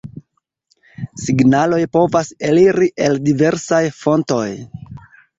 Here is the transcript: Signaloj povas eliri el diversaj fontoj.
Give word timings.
Signaloj 1.23 1.81
povas 1.97 2.31
eliri 2.47 2.87
el 3.07 3.17
diversaj 3.27 3.83
fontoj. 3.99 4.47